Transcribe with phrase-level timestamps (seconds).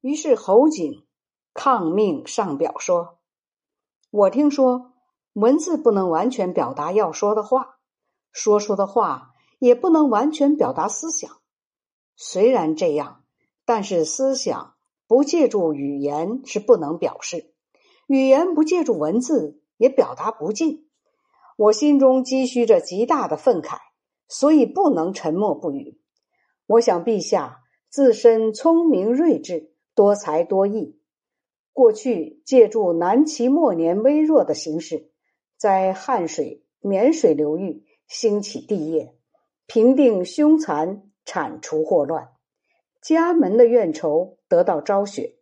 [0.00, 1.04] 于是侯景
[1.54, 3.18] 抗命上表说
[4.12, 4.92] ：“我听说
[5.32, 7.78] 文字不能完全表达要说的话，
[8.30, 11.30] 说出的话也不能完全表达思想。
[12.14, 13.24] 虽然这样，
[13.64, 14.74] 但是思想
[15.06, 17.54] 不借助语言是不能表示，
[18.06, 20.88] 语言不借助文字也表达不尽。
[21.56, 23.78] 我心中积蓄着极大的愤慨，
[24.28, 26.00] 所以不能沉默不语。
[26.66, 31.00] 我想陛下自身聪明睿智。”多才多艺，
[31.72, 35.10] 过去借助南齐末年微弱的形势，
[35.56, 39.14] 在汉水、沔水流域兴起帝业，
[39.66, 42.28] 平定凶残，铲除祸乱，
[43.00, 45.36] 家门的怨仇得到昭雪，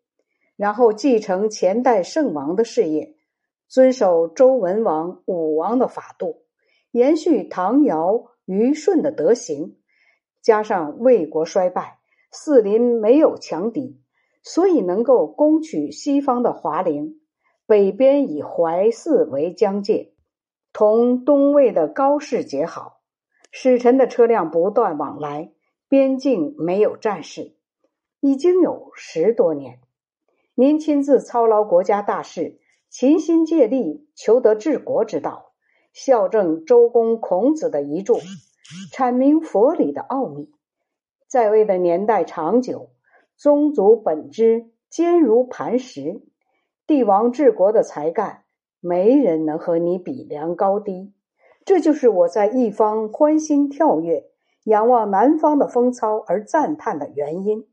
[0.55, 3.17] 然后继承前代圣王的事业，
[3.67, 6.45] 遵守周文王、武王的法度，
[6.93, 9.79] 延续唐尧、虞舜的德行，
[10.41, 11.99] 加上魏国衰败，
[12.31, 14.01] 四邻没有强敌。
[14.45, 17.19] 所以能够攻取西方的华陵，
[17.67, 20.13] 北边以淮泗为疆界，
[20.75, 23.01] 同东魏的高氏结好，
[23.51, 25.53] 使臣的车辆不断往来，
[25.89, 27.57] 边境没有战事，
[28.21, 29.81] 已经有十多年。
[30.55, 32.61] 您亲自操劳国家大事，
[32.91, 35.53] 勤心竭力，求得治国之道，
[35.95, 38.19] 校正周公、孔子的遗著，
[38.93, 40.53] 阐明佛理的奥秘，
[41.27, 42.91] 在位的年代长久。
[43.37, 46.23] 宗族本质坚如磐石，
[46.87, 48.45] 帝王治国的才干，
[48.81, 51.13] 没人能和你比量高低。
[51.65, 54.27] 这就是我在一方欢欣跳跃，
[54.65, 57.67] 仰望南方的风骚而赞叹的原因。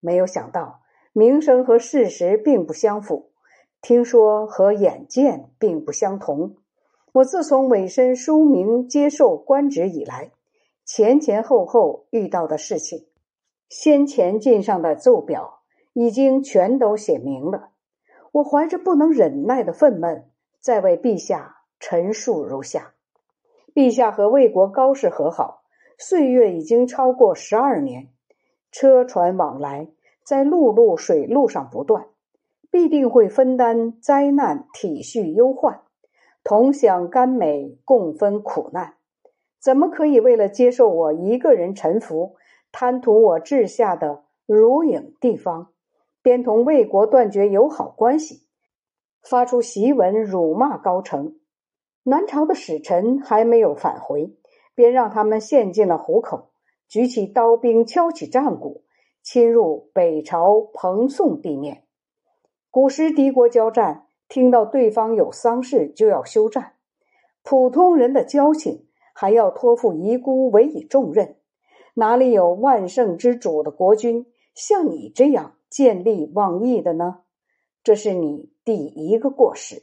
[0.00, 0.80] 没有想到，
[1.12, 3.30] 名声和事实并不相符，
[3.80, 6.56] 听说和眼见并不相同。
[7.12, 10.32] 我自从委身书名接受官职以来，
[10.84, 13.06] 前前后后遇到的事情。
[13.68, 15.60] 先前进上的奏表
[15.92, 17.70] 已经全都写明了，
[18.32, 20.24] 我怀着不能忍耐的愤懑，
[20.60, 22.94] 在为陛下陈述如下：
[23.74, 25.62] 陛下和魏国高氏和好，
[25.98, 28.08] 岁月已经超过十二年，
[28.70, 29.88] 车船往来，
[30.22, 32.06] 在陆路、水路上不断，
[32.70, 35.80] 必定会分担灾难，体恤忧患，
[36.44, 38.94] 同享甘美，共分苦难，
[39.58, 42.36] 怎么可以为了接受我一个人臣服？
[42.78, 45.68] 贪图我治下的如影地方，
[46.20, 48.42] 便同魏国断绝友好关系，
[49.22, 51.38] 发出檄文辱骂高城。
[52.02, 54.36] 南朝的使臣还没有返回，
[54.74, 56.50] 便让他们陷进了虎口，
[56.86, 58.82] 举起刀兵，敲起战鼓，
[59.22, 61.84] 侵入北朝彭宋地面。
[62.70, 66.74] 古时敌国交战，听到对方有丧事，就要休战。
[67.42, 71.36] 普通人的交情，还要托付遗孤，委以重任。
[71.98, 77.20] 哪里有万圣之主的国君像你这样见利忘义的呢？
[77.82, 79.82] 这是你第一个过失。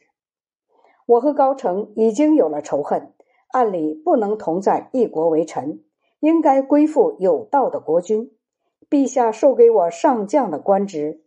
[1.08, 3.16] 我和高成已经有了仇恨，
[3.48, 5.84] 按理不能同在一国为臣，
[6.20, 8.32] 应该归附有道的国君。
[8.92, 11.24] 陛下授给我上将的官职，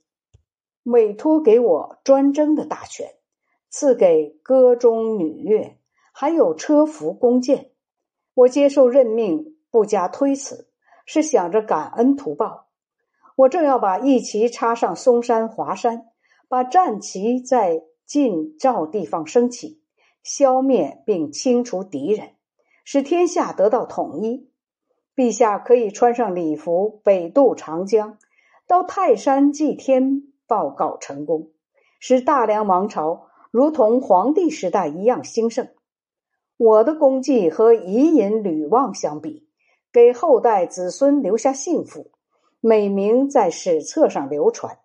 [0.84, 3.08] 委托给我专征的大权，
[3.70, 5.76] 赐给歌中女乐，
[6.12, 7.72] 还有车服弓箭。
[8.34, 10.68] 我接受任命，不加推辞。
[11.06, 12.66] 是想着感恩图报，
[13.36, 16.08] 我正要把义旗插上嵩山、华山，
[16.48, 19.80] 把战旗在晋赵地方升起，
[20.22, 22.30] 消灭并清除敌人，
[22.84, 24.50] 使天下得到统一。
[25.14, 28.18] 陛下可以穿上礼服，北渡长江，
[28.66, 31.52] 到泰山祭天，报告成功，
[32.00, 35.68] 使大梁王朝如同黄帝时代一样兴盛。
[36.58, 39.45] 我的功绩和伊尹、吕望相比。
[39.96, 42.10] 给后代子孙留下幸福，
[42.60, 44.78] 美名在史册上流传，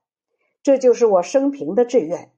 [0.63, 2.31] 这就是我生平的志愿。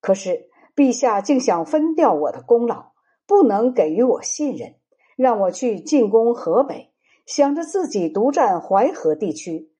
[0.00, 2.92] 可是陛下竟想分掉我的功劳，
[3.26, 4.76] 不能给予我信任，
[5.16, 6.94] 让我去进攻河北，
[7.26, 9.70] 想着自己独占淮河地区，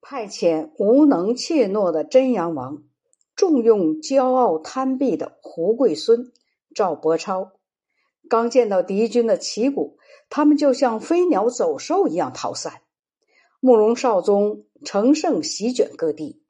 [0.00, 2.82] 派遣无能怯懦的真阳王，
[3.36, 6.32] 重用骄傲贪鄙的胡贵孙
[6.74, 7.52] 赵伯超。
[8.28, 9.98] 刚见到敌军的旗鼓。
[10.34, 12.80] 他们就像飞鸟走兽一样逃散，
[13.60, 16.42] 慕容绍宗乘胜席卷各地，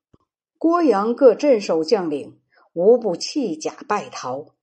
[0.57, 2.39] 郭阳各镇守将领
[2.75, 4.55] 无不弃甲败逃，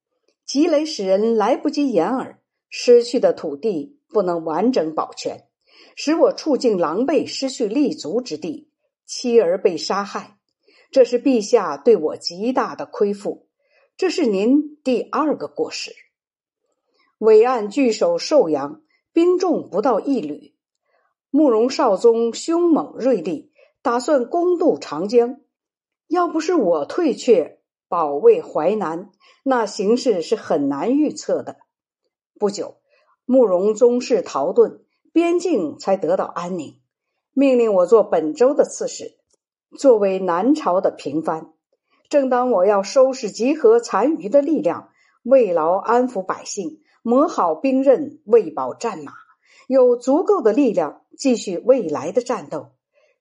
[0.45, 2.39] 积累使人来不及掩耳，
[2.69, 5.49] 失去的土地不能完整保全，
[5.97, 8.69] 使我处境狼狈，失去立足之地，
[9.05, 10.37] 妻儿被杀害，
[10.91, 13.49] 这是陛下对我极大的亏负，
[13.97, 15.91] 这是您第二个过失。
[17.19, 18.81] 伟岸据守寿阳。
[19.11, 20.53] 兵众不到一旅，
[21.31, 23.51] 慕容绍宗凶猛锐利，
[23.81, 25.41] 打算攻渡长江。
[26.07, 29.09] 要不是我退却，保卫淮南，
[29.43, 31.57] 那形势是很难预测的。
[32.39, 32.77] 不久，
[33.25, 34.81] 慕容宗室逃遁，
[35.11, 36.79] 边境才得到安宁，
[37.33, 39.17] 命令我做本州的刺史，
[39.77, 41.51] 作为南朝的平藩。
[42.09, 44.91] 正当我要收拾集合残余的力量，
[45.23, 49.13] 慰劳安抚百姓，磨好兵刃，喂饱战马。
[49.67, 52.71] 有足够的力量继续未来的战斗，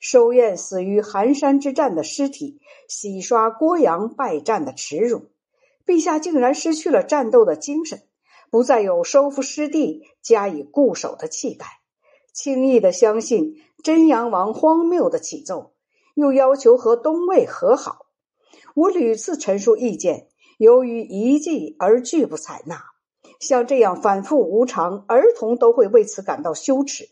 [0.00, 5.26] 收验死于寒山之战的尸体，洗刷郭阳败战的耻辱。
[5.86, 8.02] 陛下竟然失去了战斗的精神，
[8.50, 11.66] 不再有收复失地、加以固守的气概，
[12.32, 15.72] 轻易的相信真阳王荒谬的启奏，
[16.14, 18.06] 又要求和东魏和好。
[18.74, 22.84] 我屡次陈述意见，由于一计而拒不采纳。
[23.38, 27.08] 像这样反复无常，儿童都会为此感到羞耻，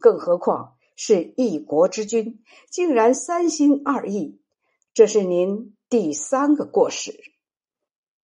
[0.00, 4.40] 更何况是一国之君，竟然三心二意。
[4.94, 7.12] 这是您第三个过失。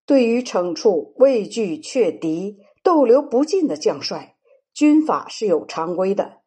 [0.07, 4.37] 对于惩处畏惧却敌、逗留不进的将帅，
[4.73, 6.39] 军法是有常规的。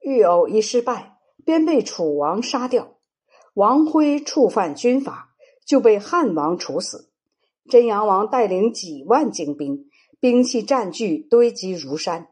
[0.00, 2.98] 遇偶一失败，便被楚王杀掉；
[3.52, 5.34] 王辉触犯军法，
[5.66, 7.10] 就被汉王处死。
[7.68, 9.87] 真阳王带领几万精兵。
[10.20, 12.28] 兵器战具堆积如山，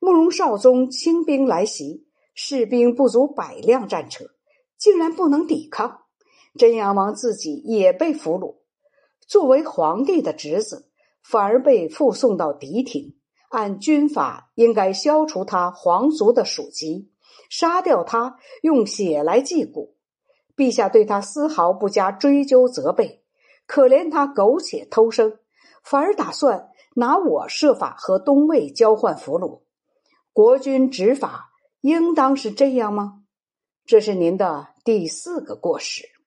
[0.00, 4.24] 慕容绍宗轻兵来袭，士兵不足百辆战车，
[4.78, 6.02] 竟然不能抵抗。
[6.56, 8.56] 真阳王自己也被俘虏，
[9.26, 10.90] 作为皇帝的侄子，
[11.22, 13.16] 反而被附送到敌庭。
[13.50, 17.10] 按军法，应该消除他皇族的属籍，
[17.50, 19.96] 杀掉他，用血来祭骨。
[20.56, 23.22] 陛下对他丝毫不加追究责备，
[23.66, 25.38] 可怜他苟且偷生，
[25.82, 26.70] 反而打算。
[26.98, 29.60] 拿我设法和东魏交换俘虏，
[30.32, 33.22] 国君执法应当是这样吗？
[33.86, 36.17] 这是您的第四个过失。